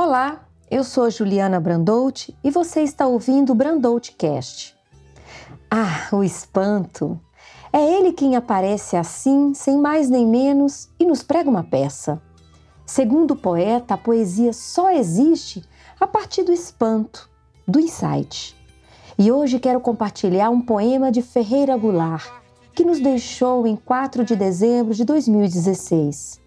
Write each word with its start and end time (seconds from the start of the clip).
Olá, 0.00 0.46
eu 0.70 0.84
sou 0.84 1.10
Juliana 1.10 1.58
Brandout 1.58 2.32
e 2.44 2.52
você 2.52 2.82
está 2.82 3.04
ouvindo 3.08 3.50
o 3.50 3.54
Brandout 3.54 4.12
Cast. 4.12 4.76
Ah, 5.68 6.06
o 6.12 6.22
espanto! 6.22 7.20
É 7.72 7.82
ele 7.82 8.12
quem 8.12 8.36
aparece 8.36 8.96
assim, 8.96 9.52
sem 9.54 9.76
mais 9.76 10.08
nem 10.08 10.24
menos, 10.24 10.88
e 11.00 11.04
nos 11.04 11.24
prega 11.24 11.50
uma 11.50 11.64
peça. 11.64 12.22
Segundo 12.86 13.32
o 13.32 13.36
poeta, 13.36 13.94
a 13.94 13.98
poesia 13.98 14.52
só 14.52 14.88
existe 14.88 15.64
a 15.98 16.06
partir 16.06 16.44
do 16.44 16.52
espanto, 16.52 17.28
do 17.66 17.80
insight. 17.80 18.56
E 19.18 19.32
hoje 19.32 19.58
quero 19.58 19.80
compartilhar 19.80 20.48
um 20.48 20.60
poema 20.60 21.10
de 21.10 21.22
Ferreira 21.22 21.76
Goulart, 21.76 22.30
que 22.72 22.84
nos 22.84 23.00
deixou 23.00 23.66
em 23.66 23.74
4 23.74 24.24
de 24.24 24.36
dezembro 24.36 24.94
de 24.94 25.04
2016. 25.04 26.46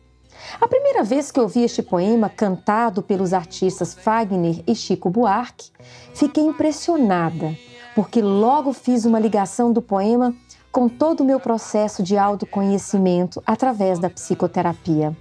A 0.59 0.67
primeira 0.67 1.03
vez 1.03 1.31
que 1.31 1.39
ouvi 1.39 1.63
este 1.63 1.81
poema 1.81 2.29
cantado 2.29 3.01
pelos 3.01 3.33
artistas 3.33 3.93
Fagner 3.93 4.63
e 4.67 4.75
Chico 4.75 5.09
Buarque, 5.09 5.71
fiquei 6.13 6.43
impressionada, 6.43 7.55
porque 7.95 8.21
logo 8.21 8.73
fiz 8.73 9.05
uma 9.05 9.19
ligação 9.19 9.71
do 9.71 9.81
poema 9.81 10.35
com 10.71 10.87
todo 10.87 11.21
o 11.21 11.25
meu 11.25 11.39
processo 11.39 12.01
de 12.01 12.17
autoconhecimento 12.17 13.41
através 13.45 13.99
da 13.99 14.09
psicoterapia. 14.09 15.15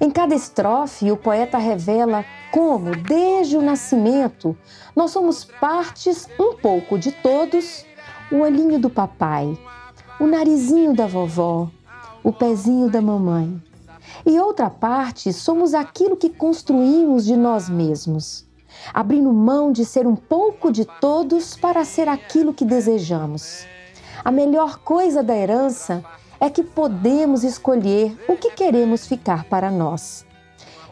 Em 0.00 0.10
cada 0.10 0.34
estrofe, 0.34 1.10
o 1.10 1.16
poeta 1.16 1.58
revela 1.58 2.24
como, 2.50 2.94
desde 2.94 3.56
o 3.56 3.62
nascimento, 3.62 4.56
nós 4.94 5.10
somos 5.10 5.44
partes 5.44 6.28
um 6.38 6.54
pouco 6.54 6.98
de 6.98 7.10
todos: 7.10 7.84
o 8.30 8.40
olhinho 8.40 8.78
do 8.78 8.90
papai, 8.90 9.58
o 10.20 10.26
narizinho 10.26 10.94
da 10.94 11.06
vovó, 11.06 11.70
o 12.22 12.32
pezinho 12.32 12.90
da 12.90 13.00
mamãe. 13.00 13.60
E 14.24 14.38
outra 14.38 14.70
parte, 14.70 15.32
somos 15.32 15.74
aquilo 15.74 16.16
que 16.16 16.30
construímos 16.30 17.24
de 17.24 17.36
nós 17.36 17.68
mesmos, 17.68 18.46
abrindo 18.92 19.32
mão 19.32 19.72
de 19.72 19.84
ser 19.84 20.06
um 20.06 20.16
pouco 20.16 20.70
de 20.70 20.84
todos 21.00 21.56
para 21.56 21.84
ser 21.84 22.08
aquilo 22.08 22.54
que 22.54 22.64
desejamos. 22.64 23.66
A 24.24 24.30
melhor 24.30 24.78
coisa 24.78 25.22
da 25.22 25.36
herança 25.36 26.04
é 26.38 26.48
que 26.48 26.62
podemos 26.62 27.42
escolher 27.42 28.16
o 28.28 28.36
que 28.36 28.52
queremos 28.52 29.06
ficar 29.06 29.44
para 29.44 29.70
nós. 29.70 30.24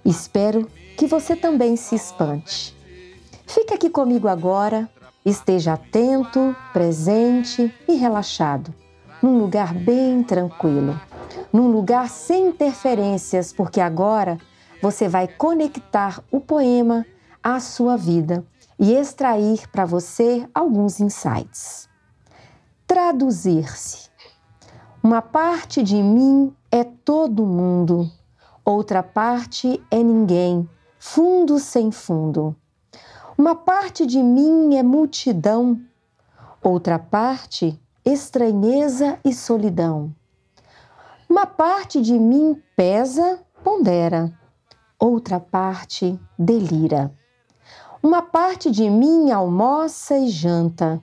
Espero 0.04 0.66
que 0.96 1.06
você 1.06 1.36
também 1.36 1.76
se 1.76 1.94
espante. 1.94 2.76
Fique 3.46 3.74
aqui 3.74 3.91
comigo 3.91 4.28
agora, 4.28 4.88
esteja 5.24 5.74
atento, 5.74 6.54
presente 6.72 7.72
e 7.86 7.94
relaxado, 7.94 8.74
num 9.22 9.38
lugar 9.38 9.74
bem 9.74 10.22
tranquilo 10.22 10.98
num 11.52 11.70
lugar 11.70 12.08
sem 12.08 12.48
interferências, 12.48 13.52
porque 13.52 13.80
agora 13.80 14.38
você 14.80 15.08
vai 15.08 15.28
conectar 15.28 16.22
o 16.30 16.40
poema 16.40 17.04
à 17.42 17.60
sua 17.60 17.96
vida 17.96 18.44
e 18.78 18.94
extrair 18.94 19.68
para 19.70 19.84
você 19.84 20.48
alguns 20.54 21.00
insights. 21.00 21.88
Traduzir-se. 22.86 24.10
Uma 25.02 25.22
parte 25.22 25.82
de 25.82 26.02
mim 26.02 26.54
é 26.70 26.84
todo 26.84 27.46
mundo, 27.46 28.10
outra 28.64 29.02
parte 29.02 29.82
é 29.90 30.02
ninguém, 30.02 30.68
fundo 30.98 31.58
sem 31.58 31.90
fundo. 31.90 32.54
Uma 33.36 33.54
parte 33.54 34.04
de 34.04 34.22
mim 34.22 34.76
é 34.76 34.82
multidão, 34.82 35.80
outra 36.62 36.98
parte 36.98 37.80
estranheza 38.04 39.18
e 39.24 39.32
solidão. 39.32 40.14
Uma 41.30 41.46
parte 41.46 42.02
de 42.02 42.18
mim 42.18 42.60
pesa, 42.74 43.38
pondera, 43.62 44.36
outra 44.98 45.38
parte 45.38 46.18
delira. 46.36 47.14
Uma 48.02 48.20
parte 48.20 48.68
de 48.68 48.90
mim 48.90 49.30
almoça 49.30 50.19
e 50.19 50.28
janta, 50.28 51.00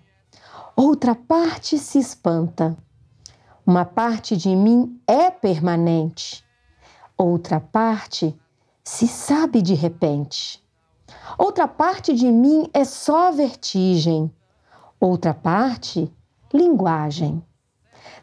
outra 0.75 1.15
parte 1.15 1.77
se 1.77 1.97
espanta. 1.97 2.75
Uma 3.65 3.85
parte 3.85 4.35
de 4.35 4.53
mim 4.53 4.99
é 5.07 5.31
permanente, 5.31 6.43
outra 7.17 7.61
parte 7.61 8.37
se 8.83 9.07
sabe 9.07 9.61
de 9.61 9.75
repente. 9.75 10.61
Outra 11.37 11.69
parte 11.69 12.13
de 12.13 12.29
mim 12.29 12.69
é 12.73 12.83
só 12.83 13.31
vertigem, 13.31 14.29
outra 14.99 15.33
parte, 15.33 16.13
linguagem. 16.53 17.41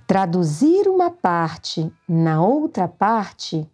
Traduzir 0.06 0.89
uma 0.89 1.11
parte 1.11 1.93
na 2.09 2.43
outra 2.43 2.87
parte, 2.87 3.69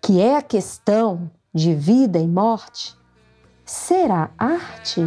que 0.00 0.20
é 0.20 0.36
a 0.36 0.42
questão 0.42 1.30
de 1.54 1.74
vida 1.74 2.18
e 2.18 2.26
morte, 2.26 2.96
será 3.64 4.30
arte? 4.38 5.00